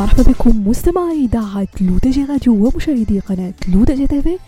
مرحبا 0.00 0.22
بكم 0.22 0.68
مستمعي 0.68 1.24
إذاعة 1.24 1.68
لودجي 1.80 2.24
راديو 2.24 2.52
ومشاهدي 2.66 3.20
قناة 3.20 3.54
لودجي 3.68 4.06
تيفي. 4.06 4.38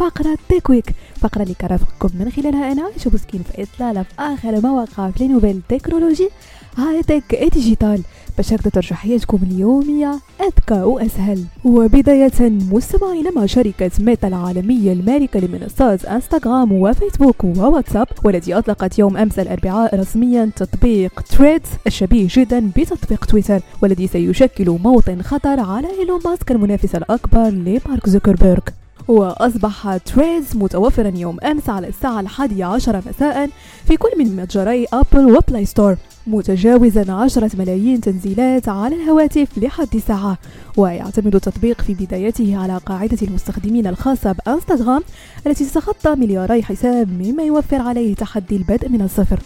فقرة 0.00 0.38
Tech 0.48 0.71
Week 0.71 0.94
فقرة 1.20 1.42
اللي 1.42 1.54
كرافقكم 1.54 2.10
من 2.18 2.30
خلالها 2.30 2.72
أنا 2.72 2.82
عايشة 2.82 3.08
بوسكين 3.08 3.42
في 3.42 3.62
إطلالة 3.62 4.02
في 4.02 4.14
آخر 4.18 4.60
مواقع 4.60 5.10
في 5.10 5.28
nouvelles 5.28 5.60
technologies 5.68 6.28
high-tech 6.76 7.48
digital. 7.54 8.02
باش 8.36 8.52
هكذا 8.52 8.70
ترجع 8.70 8.96
حياتكم 8.96 9.38
اليومية 9.42 10.18
أذكى 10.40 10.82
وأسهل. 10.82 11.44
وبداية 11.64 12.32
مستمعين 12.72 13.34
مع 13.36 13.46
شركة 13.46 13.90
ميتا 13.98 14.28
العالمية 14.28 14.92
المالكة 14.92 15.40
لمنصات 15.40 16.04
إنستغرام 16.04 16.72
وفيسبوك 16.72 17.44
وواتساب 17.44 18.06
والتي 18.24 18.54
أطلقت 18.58 18.98
يوم 18.98 19.16
أمس 19.16 19.38
الأربعاء 19.38 20.00
رسميا 20.00 20.50
تطبيق 20.56 21.20
Threads 21.20 21.68
الشبيه 21.86 22.28
جدا 22.30 22.70
بتطبيق 22.76 23.24
تويتر 23.24 23.60
والذي 23.82 24.06
سيشكل 24.06 24.70
موطن 24.70 25.22
خطر 25.22 25.60
على 25.60 25.88
إيلون 26.00 26.20
ماسك 26.24 26.50
المنافس 26.50 26.94
الأكبر 26.94 27.48
لمارك 27.50 28.08
زوكربيرغ. 28.08 28.62
وأصبح 29.10 29.96
Threads 29.96 30.56
متوفرا 30.56 31.12
يوم 31.16 31.36
أمس 31.40 31.68
على 31.68 31.88
الساعة 31.88 32.20
الحادية 32.20 32.64
عشر 32.64 33.02
مساء 33.06 33.50
في 33.86 33.96
كل 33.96 34.08
من 34.18 34.36
متجري 34.36 34.86
أبل 34.92 35.36
و 35.36 35.42
Play 35.42 35.64
Store 35.64 35.96
متجاوزا 36.26 37.12
عشرة 37.12 37.50
ملايين 37.58 38.00
تنزيلات 38.00 38.68
على 38.68 38.96
الهواتف 38.96 39.58
لحد 39.58 39.94
الساعة. 39.94 40.38
ويعتمد 40.76 41.34
التطبيق 41.34 41.80
في 41.82 41.94
بدايته 41.94 42.56
على 42.56 42.76
قاعدة 42.86 43.18
المستخدمين 43.22 43.86
الخاصة 43.86 44.32
بأنستغرام 44.32 45.02
التي 45.46 45.64
تتخطى 45.64 46.14
ملياري 46.14 46.62
حساب 46.62 47.08
مما 47.08 47.42
يوفر 47.42 47.80
عليه 47.80 48.14
تحدي 48.14 48.56
البدء 48.56 48.88
من 48.88 49.02
الصفر. 49.02 49.40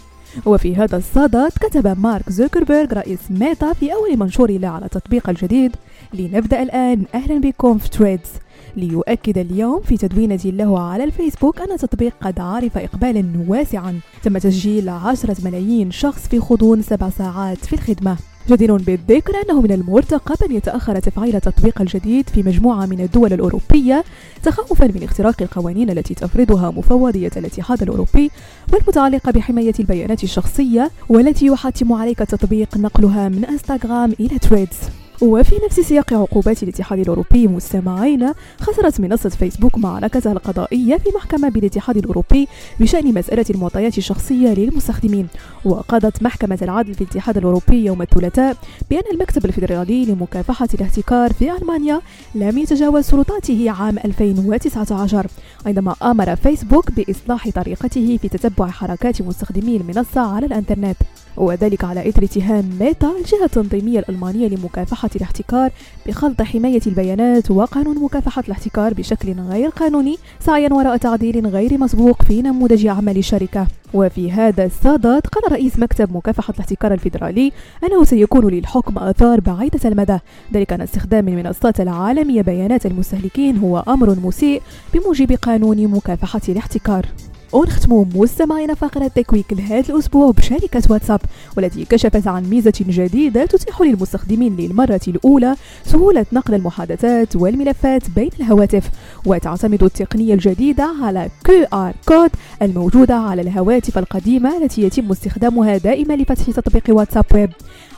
وفي 0.45 0.75
هذا 0.75 0.97
الصدد 0.97 1.51
كتب 1.61 1.99
مارك 1.99 2.29
زوكربيرغ 2.29 2.93
رئيس 2.93 3.19
ميتا 3.29 3.73
في 3.73 3.93
أول 3.93 4.17
منشور 4.17 4.51
له 4.51 4.67
على 4.67 4.85
التطبيق 4.85 5.29
الجديد. 5.29 5.75
لنبدأ 6.13 6.63
الآن. 6.63 7.03
أهلا 7.15 7.39
بكم 7.39 7.77
في 7.77 7.89
تريدز 7.89 8.29
ليؤكد 8.75 9.37
اليوم 9.37 9.81
في 9.81 9.97
تدوينة 9.97 10.39
له 10.45 10.79
على 10.79 11.03
الفيسبوك 11.03 11.61
أن 11.61 11.71
التطبيق 11.71 12.13
قد 12.21 12.39
عرف 12.39 12.77
إقبالا 12.77 13.45
واسعا. 13.47 13.99
تم 14.23 14.37
تسجيل 14.37 14.89
عشرة 14.89 15.35
ملايين 15.45 15.91
شخص 15.91 16.27
في 16.27 16.39
غضون 16.39 16.81
سبع 16.81 17.09
ساعات 17.09 17.65
في 17.65 17.73
الخدمة. 17.73 18.17
جدير 18.49 18.75
بالذكر 18.75 19.33
أنه 19.45 19.61
من 19.61 19.71
المرتقب 19.71 20.43
أن 20.49 20.55
يتأخر 20.55 20.99
تفعيل 20.99 21.35
التطبيق 21.35 21.81
الجديد 21.81 22.29
في 22.29 22.43
مجموعة 22.43 22.85
من 22.85 23.01
الدول 23.01 23.33
الأوروبية 23.33 24.03
تخوفا 24.43 24.85
من 24.85 25.03
اختراق 25.03 25.41
القوانين 25.41 25.89
التي 25.89 26.13
تفرضها 26.13 26.71
مفوضية 26.71 27.31
الاتحاد 27.37 27.81
الأوروبي 27.81 28.31
والمتعلقة 28.73 29.31
بحماية 29.31 29.73
البيانات 29.79 30.23
الشخصية 30.23 30.91
والتي 31.09 31.45
يحتم 31.45 31.93
عليك 31.93 32.21
التطبيق 32.21 32.77
نقلها 32.77 33.29
من 33.29 33.45
إنستغرام 33.45 34.13
إلى 34.19 34.39
تريدز 34.39 34.77
وفي 35.25 35.55
نفس 35.65 35.79
سياق 35.79 36.13
عقوبات 36.13 36.63
الاتحاد 36.63 36.99
الأوروبي 36.99 37.47
مستمعين 37.47 38.31
خسرت 38.59 39.01
منصة 39.01 39.29
فيسبوك 39.29 39.77
معركتها 39.77 40.31
القضائية 40.31 40.97
في 40.97 41.09
محكمة 41.15 41.49
بالاتحاد 41.49 41.97
الأوروبي 41.97 42.47
بشأن 42.79 43.13
مسألة 43.13 43.45
المعطيات 43.49 43.97
الشخصية 43.97 44.53
للمستخدمين. 44.53 45.27
وقضت 45.65 46.23
محكمة 46.23 46.59
العدل 46.61 46.93
في 46.93 47.01
الاتحاد 47.01 47.37
الأوروبي 47.37 47.85
يوم 47.85 48.01
الثلاثاء 48.01 48.57
بأن 48.89 49.03
المكتب 49.13 49.45
الفيدرالي 49.45 50.05
لمكافحة 50.05 50.67
الاحتكار 50.73 51.33
في 51.33 51.51
ألمانيا 51.51 52.01
لم 52.35 52.57
يتجاوز 52.57 53.03
سلطاته 53.03 53.71
عام 53.71 53.97
2019 53.97 55.27
عندما 55.65 55.95
أمر 56.03 56.35
فيسبوك 56.35 56.91
بإصلاح 56.91 57.49
طريقته 57.49 58.17
في 58.21 58.27
تتبع 58.27 58.67
حركات 58.67 59.21
مستخدمي 59.21 59.77
المنصة 59.77 60.21
على 60.21 60.45
الإنترنت. 60.45 60.97
وذلك 61.37 61.83
على 61.83 62.09
إثر 62.09 62.23
اتهام 62.23 62.69
ميتا 62.79 63.11
الجهة 63.19 63.45
التنظيمية 63.45 63.99
الألمانية 63.99 64.47
لمكافحة 64.47 65.09
الاحتكار 65.15 65.71
بخلط 66.07 66.41
حماية 66.41 66.81
البيانات 66.87 67.51
وقانون 67.51 68.03
مكافحة 68.03 68.43
الاحتكار 68.47 68.93
بشكل 68.93 69.33
غير 69.33 69.69
قانوني 69.69 70.17
سعيا 70.39 70.73
وراء 70.73 70.97
تعديل 70.97 71.47
غير 71.47 71.77
مسبوق 71.77 72.23
في 72.23 72.41
نموذج 72.41 72.87
عمل 72.87 73.17
الشركة. 73.17 73.67
وفي 73.93 74.31
هذا 74.31 74.65
الصدد 74.65 75.27
قال 75.27 75.51
رئيس 75.51 75.79
مكتب 75.79 76.15
مكافحة 76.15 76.53
الاحتكار 76.53 76.93
الفيدرالي 76.93 77.51
أنه 77.83 78.03
سيكون 78.03 78.47
للحكم 78.53 78.97
آثار 78.97 79.39
بعيدة 79.39 79.89
المدى. 79.89 80.17
ذلك 80.53 80.73
أن 80.73 80.81
استخدام 80.81 81.27
المنصات 81.27 81.79
العالمية 81.79 82.41
بيانات 82.41 82.85
المستهلكين 82.85 83.57
هو 83.57 83.83
أمر 83.87 84.19
مسيء 84.19 84.61
بموجب 84.93 85.31
قانون 85.31 85.87
مكافحة 85.87 86.41
الاحتكار. 86.49 87.05
ونختم 87.53 88.05
مستمعينا 88.15 88.73
فقرة 88.73 89.07
Tech 89.07 89.30
Week 89.30 89.53
لهذا 89.53 89.93
الأسبوع 89.93 90.31
بشركة 90.31 90.81
واتساب 90.89 91.21
والتي 91.57 91.85
كشفت 91.85 92.27
عن 92.27 92.43
ميزة 92.43 92.73
جديدة 92.79 93.45
تتيح 93.45 93.81
للمستخدمين 93.81 94.55
للمرة 94.55 95.01
الأولى 95.07 95.55
سهولة 95.85 96.25
نقل 96.33 96.53
المحادثات 96.53 97.35
والملفات 97.35 98.09
بين 98.09 98.29
الهواتف 98.39 98.89
وتعتمد 99.25 99.83
التقنية 99.83 100.33
الجديدة 100.33 100.93
على 101.03 101.29
QR 101.47 102.07
code 102.07 102.29
الموجودة 102.61 103.15
على 103.15 103.41
الهواتف 103.41 103.97
القديمة 103.97 104.57
التي 104.57 104.81
يتم 104.81 105.11
استخدامها 105.11 105.77
دائما 105.77 106.13
لفتح 106.13 106.45
تطبيق 106.45 106.83
واتساب 106.89 107.25
ويب. 107.33 107.49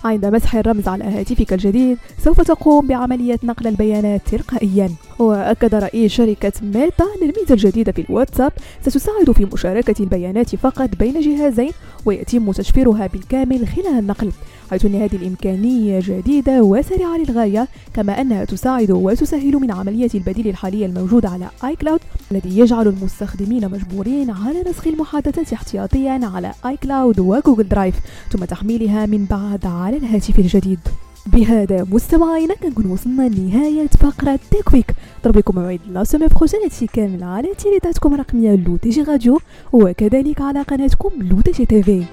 عند 0.07 0.25
مسح 0.25 0.55
الرمز 0.55 0.87
على 0.87 1.03
هاتفك 1.03 1.53
الجديد 1.53 1.97
سوف 2.23 2.41
تقوم 2.41 2.87
بعملية 2.87 3.39
نقل 3.43 3.67
البيانات 3.67 4.21
تلقائيا. 4.31 4.89
وأكد 5.19 5.75
رئيس 5.75 6.11
شركة 6.11 6.51
ميتا 6.61 7.05
الميزة 7.21 7.53
الجديدة 7.53 7.91
في 7.91 8.01
الواتساب 8.09 8.51
ستساعد 8.81 9.31
في 9.31 9.45
مشاركة 9.45 9.95
البيانات 9.99 10.55
فقط 10.55 10.89
بين 10.99 11.19
جهازين 11.19 11.71
ويتم 12.05 12.51
تشفيرها 12.51 13.07
بالكامل 13.07 13.67
خلال 13.67 13.99
النقل 13.99 14.31
حيث 14.71 14.85
أن 14.85 14.95
هذه 14.95 15.15
الإمكانية 15.15 15.99
جديدة 16.03 16.63
وسريعة 16.63 17.17
للغاية 17.17 17.67
كما 17.93 18.21
أنها 18.21 18.45
تساعد 18.45 18.91
وتسهل 18.91 19.55
من 19.55 19.71
عملية 19.71 20.09
البديل 20.15 20.47
الحالية 20.47 20.85
الموجودة 20.85 21.29
على 21.29 21.47
آي 21.63 21.75
كلاود 21.75 21.99
الذي 22.31 22.59
يجعل 22.59 22.87
المستخدمين 22.87 23.71
مجبورين 23.71 24.29
على 24.29 24.63
نسخ 24.69 24.87
المحادثات 24.87 25.53
احتياطيا 25.53 26.19
على 26.23 26.51
آي 26.65 26.77
كلاود 26.77 27.19
وجوجل 27.19 27.67
درايف 27.67 27.95
ثم 28.31 28.45
تحميلها 28.45 29.05
من 29.05 29.25
بعد 29.25 29.65
على 29.65 29.97
الهاتف 29.97 30.39
الجديد. 30.39 30.79
بهذا 31.25 31.87
مستمعينا 31.91 32.55
كنكون 32.55 32.85
وصلنا 32.85 33.29
لنهاية 33.29 33.87
فقرة 33.87 34.39
Tech 34.51 34.71
Week 34.71 34.91
نضربلكم 35.23 35.55
موعد 35.55 35.79
la 35.89 36.03
semaine 36.03 36.27
prochaine 36.27 36.59
هادشي 36.63 36.87
كامل 36.87 37.23
على 37.23 37.53
إذاعتكم 37.55 38.13
الرقمية 38.13 38.55
لو 38.55 38.77
تي 38.77 38.89
جي 38.89 39.01
راديو 39.01 39.39
وكذلك 39.73 40.41
على 40.41 40.61
قناتكم 40.61 41.09
لو 41.21 41.41
تي 41.41 41.51
جي 41.51 41.65
تيفي 41.65 42.03